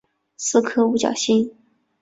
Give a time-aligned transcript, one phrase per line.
[0.39, 1.55] 是颗五角星。